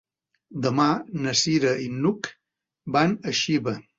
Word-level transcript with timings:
Demà 0.65 0.85
na 1.25 1.33
Cira 1.41 1.75
i 1.85 1.85
n'Hug 1.97 2.31
van 2.99 3.17
a 3.29 3.35
Xiva. 3.41 3.79